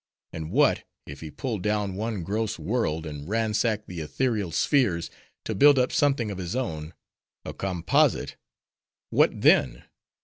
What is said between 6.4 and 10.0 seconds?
own—a composite:—what then?